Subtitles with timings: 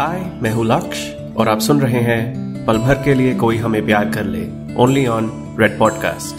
[0.00, 2.34] हाय मैं हूँ लक्ष्य और आप सुन रहे हैं,
[2.66, 6.36] पल भर के लिए कोई हमें प्यार कर ले ओनली ऑन रेड पॉडकास्ट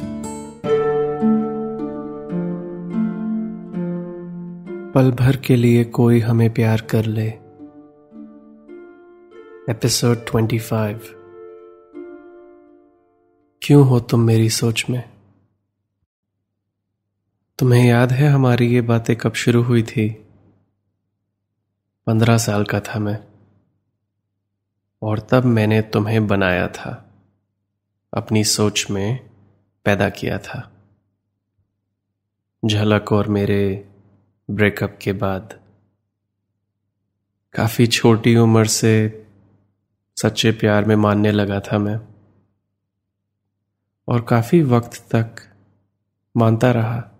[4.94, 7.28] पल भर के लिए कोई हमें प्यार कर ले।
[9.70, 11.00] एपिसोड 25
[13.62, 15.10] क्यों हो तुम मेरी सोच में?
[17.60, 20.10] तुम्हें याद है हमारी ये बातें कब शुरू हुई थी?
[22.08, 23.31] पंद्रह साल का था मैं।
[25.02, 27.14] और तब मैंने तुम्हें बनाया था।
[28.14, 29.30] अपनी सोच में
[29.86, 30.72] पैदा किया था।
[32.66, 33.90] झलक और मेरे
[34.52, 35.60] ब्रेकअप के बाद।
[37.54, 39.26] काफ़ी छोटी उम्र से
[40.22, 42.02] सच्चे प्यार में मानने लगा था मैं।
[44.08, 45.36] और काफ़ी वक्त तक
[46.38, 47.12] मानता रहा।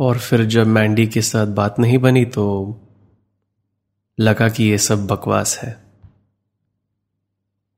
[0.00, 2.72] और फिर जब मैंडी के साथ बात नहीं बनी तो
[4.20, 5.84] लगा कि ये सब बकवास है।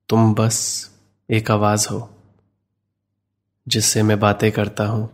[0.08, 0.90] तुम बस
[1.30, 2.10] एक आवाज़ हो,
[3.68, 5.10] जिससे मैं बातें करता हूँ,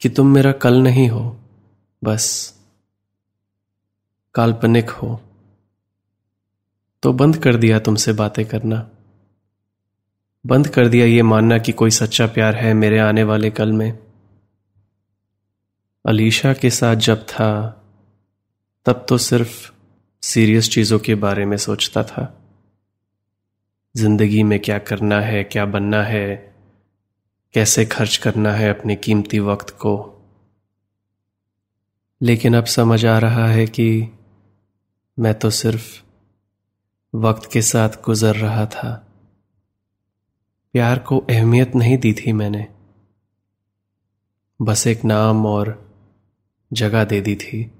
[0.00, 1.40] कि तुम मेरा कल नहीं हो,
[2.04, 2.54] बस
[4.34, 5.20] काल्पनिक हो।
[7.02, 8.90] तो बंद कर दिया तुमसे बातें करना।
[10.46, 13.98] बंद कर दिया ये मानना कि कोई सच्चा प्यार है मेरे आने वाले कल में।
[16.06, 17.77] अलीशा के साथ जब था
[18.88, 19.72] तब तो सिर्फ़
[20.22, 22.42] सीरियस चीज़ों के बारे में सोचता था।
[23.96, 26.54] ज़िंदगी में क्या करना है, क्या बनना है,
[27.54, 30.22] कैसे खर्च करना है अपने कीमती वक्त को।
[32.22, 34.08] लेकिन अब समझ आ रहा है कि
[35.18, 36.02] मैं तो सिर्फ़
[37.16, 39.06] वक्त के साथ गुजर रहा था।
[40.72, 42.68] प्यार को अहमियत नहीं दी थी मैंने।
[44.62, 45.96] बस एक नाम और
[46.72, 47.72] जगह दे दी थी।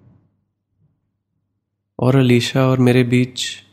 [1.98, 3.64] और अलीशा और मेरे बीच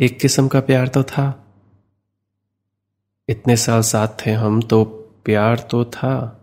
[0.00, 1.46] एक किस्म का प्यार तो था।
[3.28, 4.84] इतने साल साथ थे हम तो
[5.24, 6.36] प्यार तो था।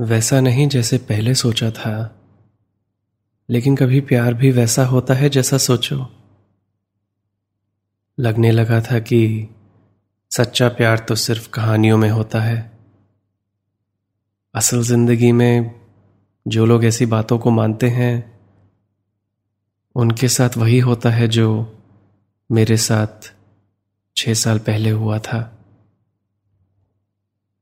[0.00, 2.14] वैसा नहीं जैसे पहले सोचा था।
[3.50, 6.06] लेकिन कभी प्यार भी वैसा होता है जैसा सोचो।
[8.20, 9.48] लगने लगा था कि
[10.30, 12.78] सच्चा प्यार तो सिर्फ़ कहानियों में होता है।
[14.54, 15.77] असल ज़िंदगी में
[16.48, 18.40] जो लोग ऐसी बातों को मानते हैं,
[19.96, 21.48] उनके साथ वही होता है जो
[22.50, 23.32] मेरे साथ
[24.16, 25.40] छह साल पहले हुआ था।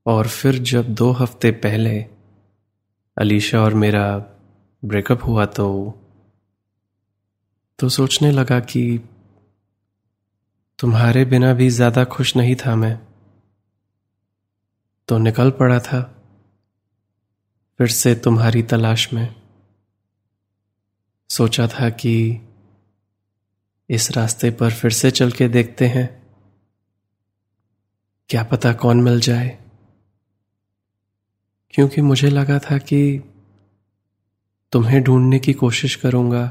[0.05, 1.99] और फिर जब दो हफ़्ते पहले
[3.17, 4.17] अलीशा और मेरा
[4.83, 5.67] ब्रेकअप हुआ तो
[7.79, 8.99] तो सोचने लगा कि
[10.79, 12.99] तुम्हारे बिना भी ज़्यादा खुश नहीं था मैं।
[15.07, 16.16] तो निकल पड़ा था।
[17.79, 19.35] फिर से तुम्हारी तलाश में।
[21.29, 22.41] सोचा था कि
[23.89, 26.27] इस रास्ते पर फिर से चल के देखते हैं।
[28.29, 29.59] क्या पता कौन मिल जाए।
[31.69, 33.23] क्योंकि मुझे लगा था कि
[34.71, 36.47] तुम्हें ढूँढने की कोशिश करूँगा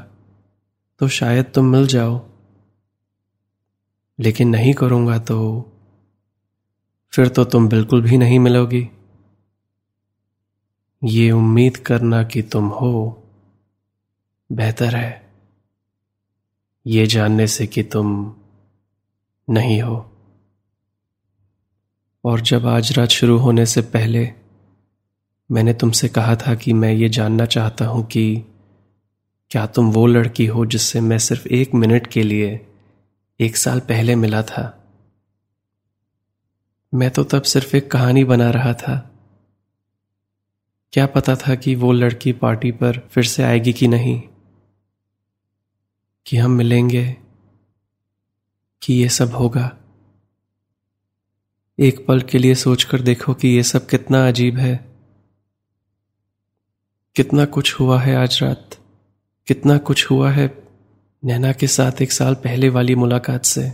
[0.99, 2.29] तो शायद तुम मिल जाओ।
[4.19, 5.37] लेकिन नहीं करूँगा तो
[7.11, 8.89] फिर तो तुम बिल्कुल भी नहीं मिलोगी।
[11.03, 13.23] ये उम्मीद करना कि तुम हो,
[14.51, 15.29] बेहतर है।
[16.87, 18.35] ये जानने से कि तुम
[19.49, 20.11] नहीं हो।
[22.25, 24.33] और जब आज रात शुरू होने से पहले
[25.51, 28.43] मैंने तुमसे कहा था कि मैं ये जानना चाहता हूँ कि
[29.49, 32.67] क्या तुम वो लड़की हो जिससे मैं सिर्फ़ एक मिनट के लिए
[33.39, 34.87] एक साल पहले मिला था?
[36.93, 39.13] मैं तो तब सिर्फ़ एक कहानी बना रहा था।
[40.91, 44.21] क्या पता था कि वो लड़की पार्टी पर फिर से आएगी कि नहीं?
[46.25, 47.17] कि हम मिलेंगे?
[48.81, 49.77] कि ये सब होगा?
[51.79, 54.95] एक पल के लिए सोचकर देखो कि ये सब कितना अजीब है।
[57.15, 58.69] कितना कुछ हुआ है आज रात?
[59.47, 60.63] कितना कुछ हुआ है
[61.25, 63.73] नैना के साथ एक साल पहले वाली मुलाकात से?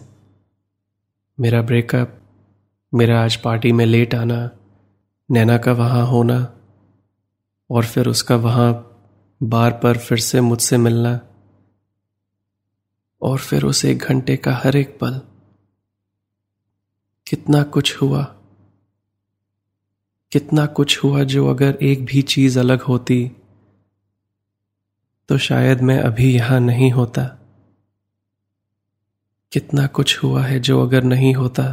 [1.39, 2.21] मेरा ब्रेकअप,
[2.93, 4.49] मेरा आज पार्टी में लेट आना,
[5.31, 6.59] नैना का वहाँ होना
[7.69, 8.73] और फिर उसका वहाँ
[9.43, 11.19] बार पर फिर से मुझसे मिलना
[13.21, 15.21] और फिर उस एक घंटे का हर एक पल।
[17.27, 18.23] कितना कुछ हुआ।
[20.31, 23.31] कितना कुछ हुआ जो अगर एक भी चीज़ अलग होती
[25.29, 27.25] तो शायद मैं अभी यहाँ नहीं होता।
[29.51, 31.71] कितना कुछ हुआ है जो अगर नहीं होता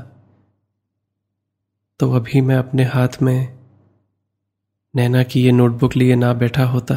[2.00, 3.59] तो अभी मैं अपने हाथ में
[4.94, 6.94] नैना की ये नोटबुक लिए ना बैठा होता।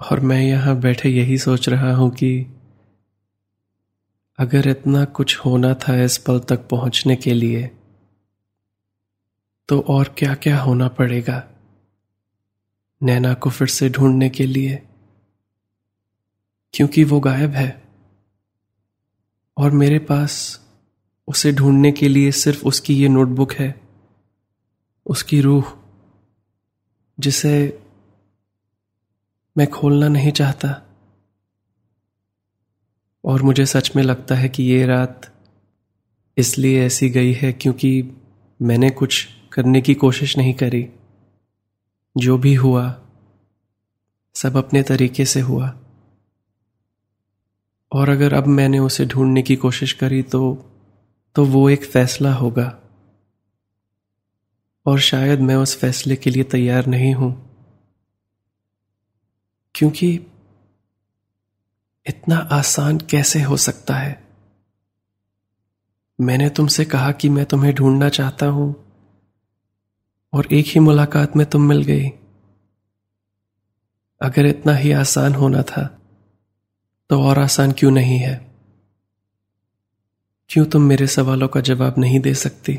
[0.00, 2.46] और मैं यहाँ बैठे यही सोच रहा हूँ कि
[4.38, 7.70] अगर इतना कुछ होना था इस पल तक पहुँचने के लिए
[9.68, 11.42] तो और क्या क्या होना पड़ेगा
[13.00, 14.82] नैना को फिर से ढूँढने के लिए,
[16.74, 17.82] क्योंकि वो गायब है।
[19.56, 20.34] और मेरे पास
[21.28, 23.70] उसे ढूँढने के लिए सिर्फ़ उसकी ये नोटबुक है।
[25.10, 25.64] उसकी रूह,
[27.20, 27.82] जिसे
[29.58, 30.82] मैं खोलना नहीं चाहता।
[33.24, 35.34] और मुझे सच में लगता है कि ये रात
[36.38, 38.12] इसलिए ऐसी गई है क्योंकि
[38.62, 40.88] मैंने कुछ करने की कोशिश नहीं करी।
[42.16, 43.02] जो भी हुआ,
[44.34, 45.80] सब अपने तरीके से हुआ।
[47.92, 50.70] और अगर अब मैंने उसे ढूँढने की कोशिश करी तो
[51.34, 52.80] तो वो एक फैसला होगा।
[54.86, 57.32] और शायद मैं उस फैसले के लिए तैयार नहीं हूँ,
[59.74, 60.08] क्योंकि
[62.06, 64.22] इतना आसान कैसे हो सकता है?
[66.18, 68.74] मैंने तुमसे कहा कि मैं तुम्हें ढूंढना चाहता हूँ
[70.32, 72.08] और एक ही मुलाकात में तुम मिल गई।
[74.20, 75.86] अगर इतना ही आसान होना था
[77.10, 78.34] तो और आसान क्यों नहीं है?
[80.50, 82.78] क्यों तुम मेरे सवालों का जवाब नहीं दे सकती?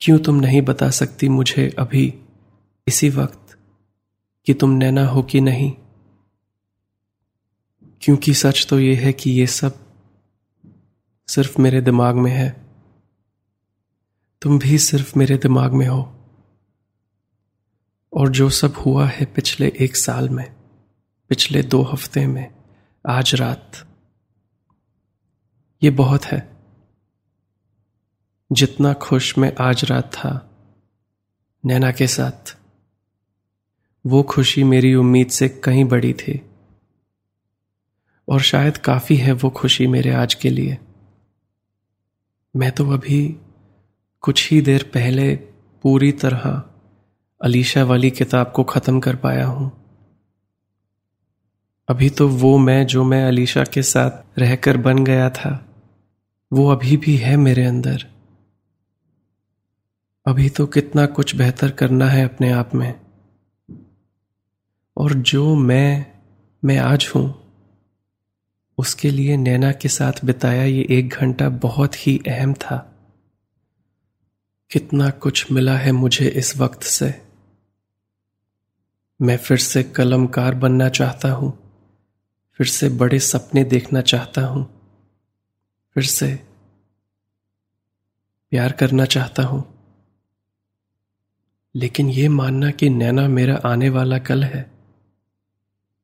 [0.00, 2.22] क्यों तुम नहीं बता सकती मुझे अभी
[2.88, 3.58] इसी वक्त
[4.46, 5.72] कि तुम नैना हो कि नहीं?
[8.02, 9.86] क्योंकि सच तो यह है कि यह सब
[11.28, 12.66] सिर्फ़ मेरे दिमाग में है।
[14.42, 16.14] तुम भी सिर्फ़ मेरे दिमाग में हो।
[18.12, 20.54] और जो सब हुआ है पिछले एक साल में,
[21.28, 22.54] पिछले दो हफ़्ते में,
[23.06, 23.72] आज रात,
[25.82, 26.57] ये बहुत है।
[28.52, 30.50] जितना खुश मैं आज रात था,
[31.64, 32.56] नैना के साथ।
[34.06, 36.50] वो खुशी मेरी उम्मीद से कहीं बड़ी थी।
[38.28, 40.78] और शायद काफ़ी है वो खुशी मेरे आज के लिए।
[42.56, 43.36] मैं तो अभी
[44.20, 45.36] कुछ ही देर पहले
[45.82, 46.62] पूरी तरह
[47.42, 49.72] अलीशा वाली किताब को खत्म कर पाया हूँ।
[51.88, 55.66] अभी तो वो मैं जो मैं अलीशा के साथ रहकर बन गया था,
[56.52, 58.17] वो अभी भी है मेरे अंदर।
[60.28, 62.94] अभी तो कितना कुछ बेहतर करना है अपने आप में।
[64.96, 66.06] और जो मैं
[66.62, 67.22] मैं आज हूँ,
[68.78, 72.76] उसके लिए नैना के साथ बिताया ये एक घंटा बहुत ही अहम था।
[74.70, 77.08] कितना कुछ मिला है मुझे इस वक्त से।
[79.20, 81.50] मैं फिर से कलमकार बनना चाहता हूँ,
[82.60, 84.64] फिर से बड़े सपने देखना चाहता हूँ,
[85.96, 86.34] फिर से
[88.52, 89.64] प्यार करना चाहता हूँ।
[91.74, 94.70] लेकिन यह मानना कि नैना मेरा आने वाला कल है,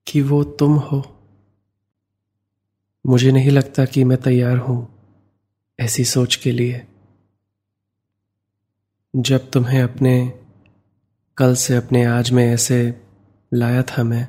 [0.07, 1.03] कि वो तुम हो।
[3.07, 4.89] मुझे नहीं लगता कि मैं तैयार हूँ
[5.81, 6.87] ऐसी सोच के लिए।
[9.17, 10.41] जब तुम्हें अपने,
[11.37, 13.03] कल से अपने आज में ऐसे
[13.55, 14.29] लाया था मैं,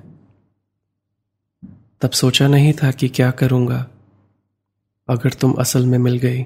[2.02, 3.88] तब सोचा नहीं था कि क्या करूँगा
[5.10, 6.44] अगर तुम असल में मिल गई।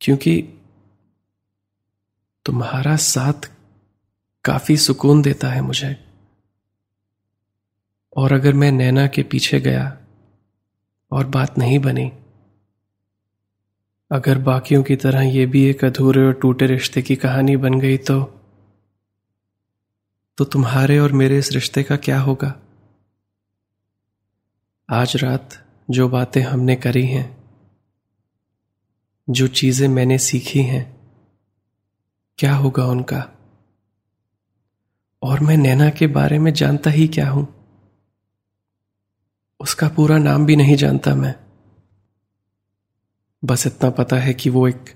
[0.00, 0.55] क्योंकि
[2.46, 3.50] तुम्हारा साथ
[4.44, 6.04] काफ़ी सुकून देता है मुझे।
[8.16, 9.98] और अगर मैं नैना के पीछे गया
[11.12, 12.12] और बात नहीं बनी,
[14.10, 17.96] अगर बाकियों की तरह यह भी एक अधूरे और टूटे रिश्ते की कहानी बन गई
[17.96, 18.22] तो
[20.38, 22.54] तो तुम्हारे और मेरे इस रिश्ते का क्या होगा?
[24.90, 27.36] आज रात जो बातें हमने करी हैं,
[29.30, 30.95] जो चीज़ें मैंने सीखी हैं
[32.38, 33.30] क्या होगा उनका?
[35.22, 37.54] और मैं नैना के बारे में जानता ही क्या हूँ?
[39.60, 41.34] उसका पूरा नाम भी नहीं जानता मैं।
[43.44, 44.94] बस इतना पता है कि वो एक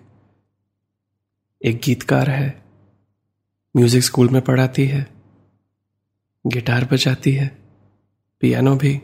[1.65, 2.63] एक गीतकार है।
[3.77, 5.07] म्यूज़िक स्कूल में पढ़ाती है।
[6.47, 7.59] गिटार बजाती है।
[8.41, 9.03] पियानो भी।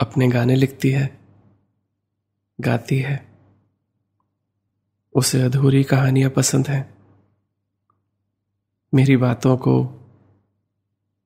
[0.00, 1.20] अपने गाने लिखती है।
[2.60, 3.29] गाती है।
[5.14, 6.94] उसे अधूरी कहानियाँ पसंद हैं।
[8.94, 9.84] मेरी बातों को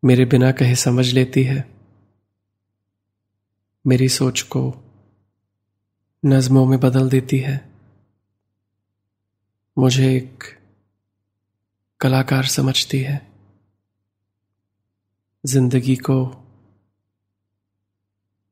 [0.05, 1.71] मेरे बिना कहे समझ लेती है।
[3.87, 4.75] मेरी सोच को
[6.25, 7.73] नज्मों में बदल देती है।
[9.79, 10.45] मुझे एक
[12.01, 13.33] कलाकार समझती है।
[15.47, 16.45] ज़िंदगी को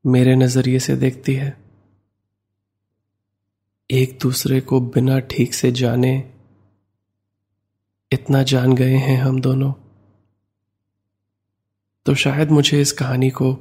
[0.07, 1.62] मेरे नज़रिए से देखती है।
[3.93, 6.33] एक दूसरे को बिना ठीक से जाने
[8.13, 9.73] इतना जान गए हैं हम दोनों।
[12.07, 13.59] तो शायद मुझे इस कहानी को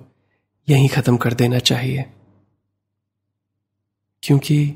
[0.69, 2.05] यहीं खत्म कर देना चाहिए।
[4.23, 4.75] क्योंकि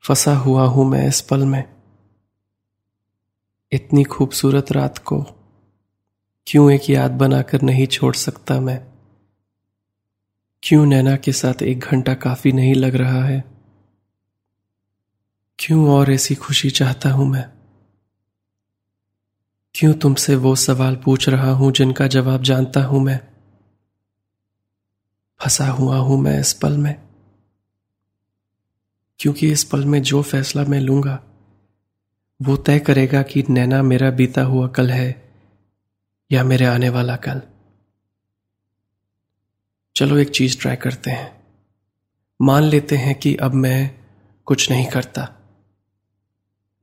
[0.00, 1.76] फंसा हुआ हूँ मैं इस पल में।
[3.72, 5.26] इतनी खूबसूरत रात को
[6.46, 8.86] क्यों एक याद बनाकर नहीं छोड़ सकता मैं?
[10.62, 13.57] क्यों नैना के साथ एक घंटा काफ़ी नहीं लग रहा है?
[15.58, 17.50] क्यों और ऐसी खुशी चाहता हूँ मैं?
[19.74, 23.20] क्यों तुमसे वो सवाल पूछ रहा हूँ जिनका जवाब जानता हूँ मैं?
[25.40, 27.08] फंसा हुआ हूँ मैं इस पल में।
[29.18, 31.22] क्योंकि इस पल में जो फैसला मैं लूँगा,
[32.42, 35.32] वो तय करेगा कि नैना मेरा बीता हुआ कल है
[36.32, 37.42] या मेरे आने वाला कल।
[39.96, 41.46] चलो एक चीज़ ट्राई करते हैं।
[42.42, 44.04] मान लेते हैं कि अब मैं
[44.44, 45.34] कुछ नहीं करता।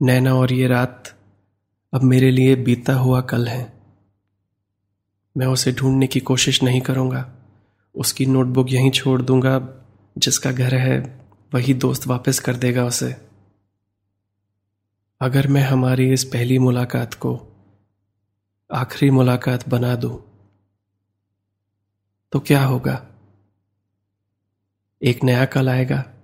[0.02, 1.16] नैना और ये रात
[1.94, 3.74] अब मेरे लिए बीता हुआ कल है।
[5.38, 7.36] मैं उसे ढूँढने की कोशिश नहीं करूँगा।
[7.96, 9.84] उसकी नोटबुक यहीं छोड़ दूँगा,
[10.18, 13.16] जिसका घर है, वही दोस्त वापस कर देगा उसे।
[15.22, 17.40] अगर मैं हमारी इस पहली मुलाकात को
[18.74, 20.18] आखिरी मुलाकात बना दूँ
[22.32, 23.08] तो क्या होगा?
[25.02, 26.15] एक नया कल आएगा।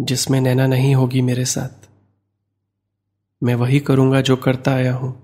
[0.00, 1.88] जिसमें नैना नहीं होगी मेरे साथ।
[3.42, 5.22] मैं वही करूँगा जो करता आया हूँ।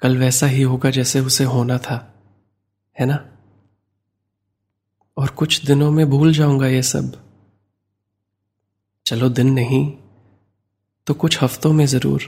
[0.00, 2.14] कल वैसा ही होगा जैसे उसे होना था,
[2.98, 3.24] है ना?
[5.16, 7.22] और कुछ दिनों में भूल जाऊँगा ये सब।
[9.06, 9.92] चलो दिन नहीं
[11.06, 12.22] तो कुछ हफ्तों में ज़रूर।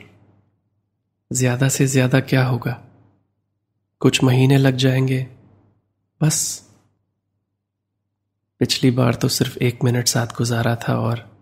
[1.32, 2.82] ज़्यादा से ज़्यादा क्या होगा?
[4.00, 5.26] कुछ महीने लग जाएँगे,
[6.20, 6.65] बस।
[8.60, 11.36] पिछली बार तो सिर्फ़ एक मिनट साथ गुजारा था और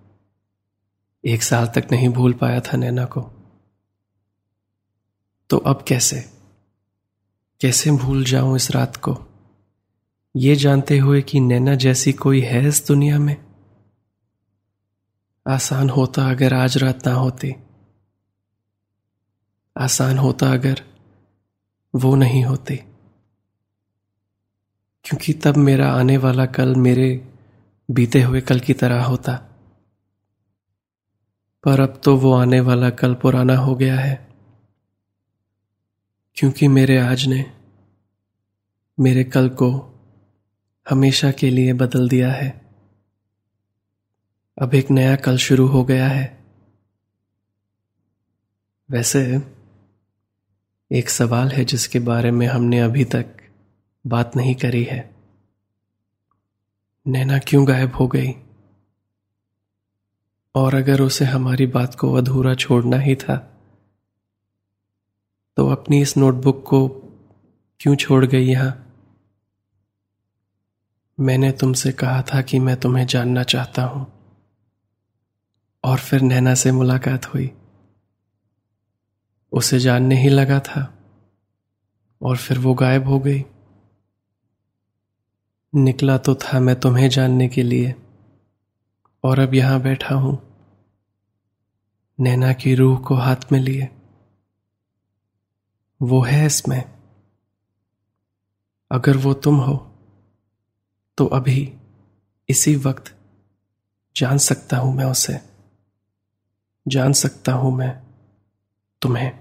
[1.24, 3.30] एक साल तक नहीं भूल पाया था नैना को।
[5.50, 6.20] तो अब कैसे?
[7.60, 9.18] कैसे भूल जाऊँ इस रात को?
[10.36, 13.44] ये जानते हुए कि नैना जैसी कोई है इस दुनिया में?
[15.48, 17.54] आसान होता अगर आज रात ना होती।
[19.76, 20.82] आसान होता अगर
[21.94, 22.93] वो नहीं होती।
[25.04, 27.34] क्योंकि तब मेरा आने वाला कल मेरे
[27.90, 29.36] बीते हुए कल की तरह होता।
[31.64, 34.28] पर अब तो वो आने वाला कल पुराना हो गया है।
[36.36, 37.52] क्योंकि मेरे आज ने
[39.00, 39.94] मेरे कल को
[40.90, 42.66] हमेशा के लिए बदल दिया है।
[44.62, 46.44] अब एक नया कल शुरू हो गया है।
[48.90, 49.42] वैसे
[50.92, 53.36] एक सवाल है जिसके बारे में हमने अभी तक
[54.04, 55.14] बात नहीं करी है।
[57.06, 58.32] नैना क्यों गायब हो गई?
[60.54, 63.36] और अगर उसे हमारी बात को अधूरा छोड़ना ही था
[65.56, 66.88] तो अपनी इस नोटबुक को
[67.80, 68.80] क्यों छोड़ गई यहाँ?
[71.18, 74.06] मैंने तुमसे कहा था कि मैं तुम्हें जानना चाहता हूँ।
[75.84, 77.50] और फिर नैना से मुलाकात हुई।
[79.52, 80.98] उसे जानने ही लगा था,
[82.22, 83.44] और फिर वो गायब हो गई।
[85.76, 87.94] निकला तो था मैं तुम्हें जानने के लिए।
[89.24, 90.38] और अब यहाँ बैठा हूँ।
[92.20, 93.88] नैना की रूह को हाथ में लिए।
[96.02, 96.84] वो है इसमें।
[98.90, 99.96] अगर वो तुम हो
[101.18, 101.72] तो अभी
[102.48, 103.16] इसी वक्त
[104.16, 105.40] जान सकता हूँ मैं उसे।
[106.88, 108.02] जान सकता हूँ मैं
[109.02, 109.40] तुम्हें।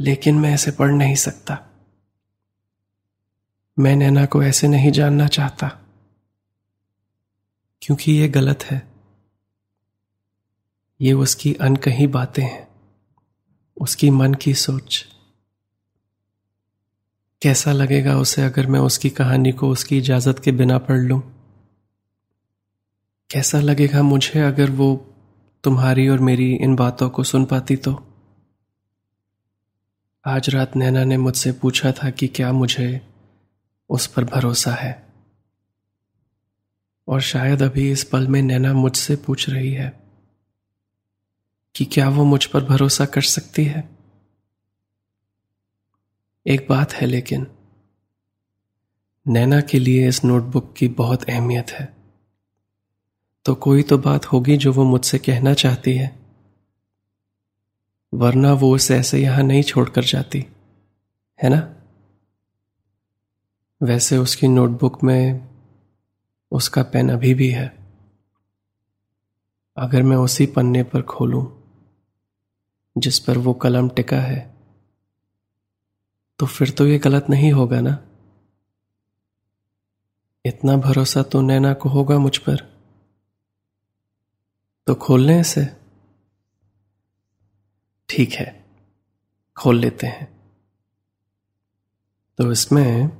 [0.00, 1.69] लेकिन मैं इसे पढ़ नहीं सकता।
[3.80, 5.68] मैं नैना को ऐसे नहीं जानना चाहता।
[7.82, 8.92] क्योंकि ये गलत है।
[11.00, 12.68] ये उसकी अनकही बातें हैं।
[13.80, 15.06] उसकी मन की सोच।
[17.42, 21.22] कैसा लगेगा उसे अगर मैं उसकी कहानी को उसकी इजाज़त के बिना पढ़ लूँ?
[23.30, 25.14] कैसा लगेगा मुझे अगर वो
[25.64, 28.06] तुम्हारी और मेरी इन बातों को सुन पाती तो?
[30.26, 33.09] आज रात नैना ने मुझसे पूछा था कि क्या मुझे
[33.90, 35.08] उस पर भरोसा है।
[37.08, 40.00] और शायद अभी इस पल में नैना मुझसे पूछ रही है
[41.76, 43.88] कि क्या वो मुझ पर भरोसा कर सकती है।
[46.46, 47.46] एक बात है लेकिन,
[49.28, 51.96] नैना के लिए इस नोटबुक की बहुत अहमियत है।
[53.44, 56.18] तो कोई तो बात होगी जो वो मुझसे कहना चाहती है,
[58.14, 60.46] वरना वो उसे ऐसे यहाँ नहीं छोड़कर जाती,
[61.42, 61.79] है ना?
[63.82, 65.48] वैसे उसकी नोटबुक में
[66.52, 67.66] उसका पेन अभी भी है।
[69.76, 71.44] अगर मैं उसी पन्ने पर खोलूं,
[72.98, 74.54] जिस पर वो कलम टिका है
[76.38, 77.98] तो फिर तो ये गलत नहीं होगा ना?
[80.44, 82.56] इतना भरोसा तो नैना को होगा मुझ पर।
[84.86, 85.64] तो खोल लें इसे।
[88.08, 88.64] ठीक है,
[89.56, 90.28] खोल लेते हैं।
[92.38, 93.19] तो इसमें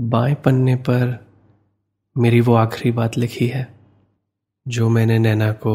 [0.00, 1.26] बाएँ पन्ने पर
[2.18, 3.74] मेरी वो आखिरी बात लिखी है,
[4.68, 5.74] जो मैंने नैना को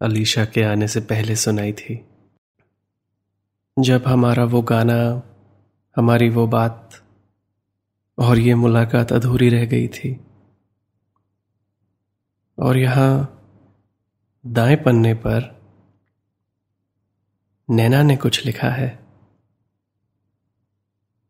[0.00, 1.94] अलीशा के आने से पहले सुनाई थी।
[3.78, 5.22] जब हमारा वो गाना,
[5.96, 6.90] हमारी वो बात
[8.18, 10.20] और ये मुलाकात अधूरी रह गई थी,
[12.58, 13.12] और यहाँ
[14.46, 15.62] दाएँ पन्ने पर
[17.70, 19.06] नैना ने कुछ लिखा है।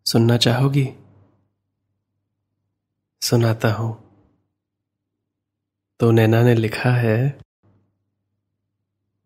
[0.06, 0.88] सुनना चाहोगी?
[3.22, 4.04] सुनाता हूँ।
[6.00, 7.40] तो नैना ने लिखा है,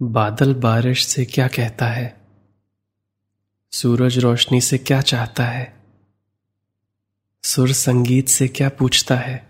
[0.03, 2.27] बादल बारिश से क्या कहता है?
[3.73, 5.85] सूरज रोशनी से क्या चाहता है?
[7.45, 9.49] सुर संगीत से क्या पूछता है?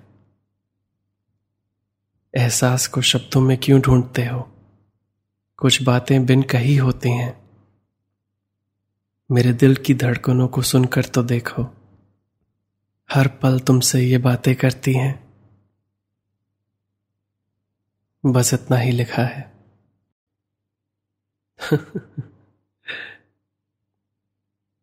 [2.36, 4.52] एहसास को शब्दों में क्यों ढूंढते हो?
[5.56, 7.50] कुछ बातें बिन कही होती हैं।
[9.30, 11.75] मेरे दिल की धड़कनों को सुनकर तो देखो।
[13.16, 15.26] हर पल तुमसे ये बातें करती हैं।
[18.26, 19.52] बस इतना ही लिखा है।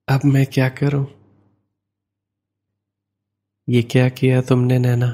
[0.07, 1.07] अब मैं क्या करूँ?
[3.69, 5.09] ये क्या किया तुमने, नैना?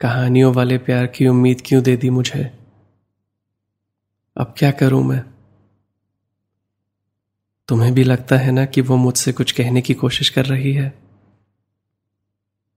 [0.00, 2.44] कहानियों वाले प्यार की उम्मीद क्यों दे दी मुझे?
[4.36, 5.33] अब क्या करूँ मैं?
[7.68, 10.92] तुम्हें भी लगता है ना कि वो मुझसे कुछ कहने की कोशिश कर रही है?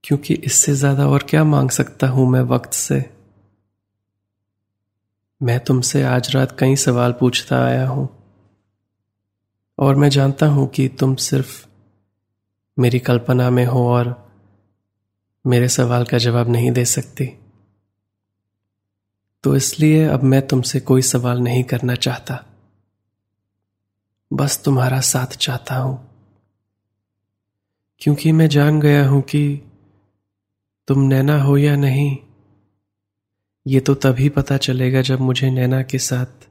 [0.04, 3.04] क्योंकि इससे ज़्यादा और क्या मांग सकता हूँ मैं वक्त से?
[5.40, 8.08] मैं तुमसे आज रात कई सवाल पूछता आया हूँ,
[9.78, 11.64] और मैं जानता हूँ कि तुम सिर्फ़
[12.76, 14.14] मेरी कल्पना में हो और
[15.44, 17.26] मेरे सवाल का जवाब नहीं दे सकती।
[19.44, 22.44] तो इसलिए अब मैं तुमसे कोई सवाल नहीं करना चाहता।
[24.32, 26.08] बस तुम्हारा साथ चाहता हूँ।
[27.98, 29.62] क्योंकि मैं जान गया हूँ कि
[30.88, 32.16] तुम नैना हो या नहीं,
[33.66, 36.48] ये तो तभी पता चलेगा जब मुझे नैना के साथ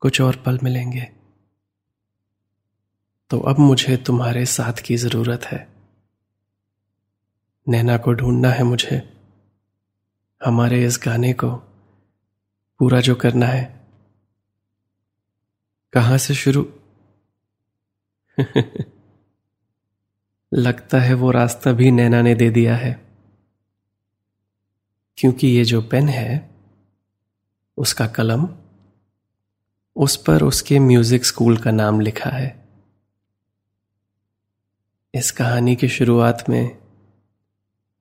[0.00, 1.08] कुछ और पल मिलेंगे।
[3.30, 5.68] तो अब मुझे तुम्हारे साथ की ज़रूरत है।
[7.68, 9.18] नैना को ढूंढना है मुझे।
[10.44, 11.50] हमारे इस गाने को
[12.78, 13.83] पूरा जो करना है
[15.94, 16.72] कहाँ से शुरू?
[20.54, 23.08] लगता है वो रास्ता भी नैना ने दे दिया है।
[25.16, 26.50] क्योंकि ये जो पेन है,
[27.76, 28.48] उसका कलम,
[29.96, 32.68] उस पर उसके म्यूज़िक स्कूल का नाम लिखा है।
[35.14, 36.78] इस कहानी की शुरुआत में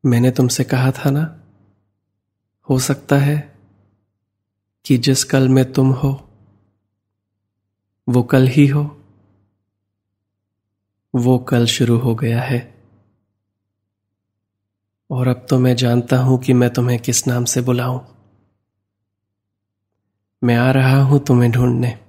[0.06, 1.44] मैंने तुमसे कहा था ना?
[2.70, 3.58] हो सकता है
[4.86, 6.30] कि जिस कल में तुम हो
[8.10, 9.02] वो कल ही हो।
[11.16, 12.74] वो कल शुरू हो गया है।
[15.12, 18.00] और अब तो मैं जानता हूँ कि मैं तुम्हें किस नाम से बुलाऊं।
[20.44, 22.00] मैं आ रहा हूँ तुम्हें ढूँढने।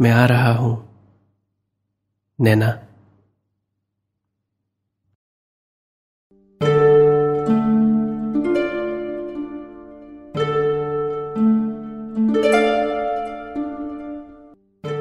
[0.00, 0.88] मैं आ रहा हूँ,
[2.40, 2.86] नैना।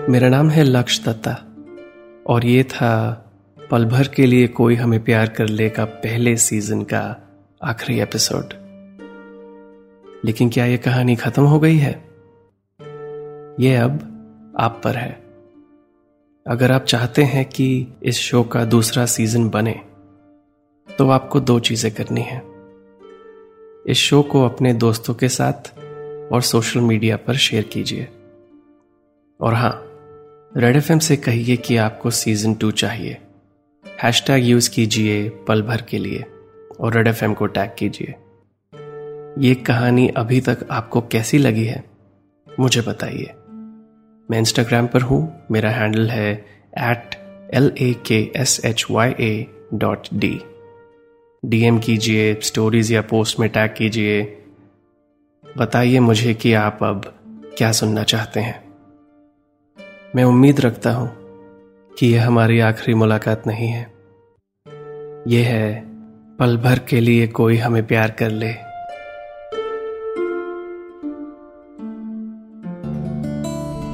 [0.09, 1.31] मेरा नाम है लक्ष्य दत्ता
[2.27, 2.91] और ये था
[3.71, 7.17] पल भर के लिए कोई हमें प्यार कर ले का पहले सीज़न का
[7.63, 8.43] आखिरी एपिसोड
[10.25, 11.91] लेकिन क्या यह कहानी खत्म हो गई है?
[13.59, 15.11] यह अब आप पर है।
[16.47, 19.81] अगर आप चाहते हैं कि इस शो का दूसरा सीज़न बने
[20.97, 22.41] तो आपको दो चीज़ें करनी है।
[23.87, 25.77] इस शो को अपने दोस्तों के साथ
[26.33, 28.07] और सोशल मीडिया पर शेयर कीजिए।
[29.41, 29.85] और हाँ
[30.51, 33.17] रेड एफ़एम से कहिए कि आपको सीज़न टू चाहिए।
[33.85, 36.23] हैशटैग यूज़ कीजिए पल भर के लिए
[36.79, 38.15] और रेड एफ़एम को टैग कीजिए।
[39.37, 41.83] ये कहानी अभी तक आपको कैसी लगी है,
[42.59, 43.33] मुझे बताइए।
[44.29, 47.15] मैं इंस्टाग्राम पर हूँ, मेरा हैंडल है at
[47.53, 50.39] L A K S H Y A dot D
[51.43, 54.21] DM कीजिए स्टोरीज या पोस्ट में टैग कीजिए।
[55.57, 57.13] बताइए मुझे कि आप अब
[57.57, 58.68] क्या सुनना चाहते हैं।
[60.15, 61.11] मैं उम्मीद रखता हूँ
[61.99, 63.93] कि यह हमारी आखिरी मुलाकात नहीं है।
[65.27, 65.83] यह है,
[66.39, 68.49] पल भर के लिए कोई हमें प्यार कर ले।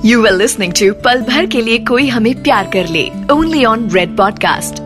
[0.10, 3.90] यू आर लिस्निंग टू पल भर के लिए कोई हमें प्यार कर ले ओनली ऑन
[3.90, 4.85] रेड पॉडकास्ट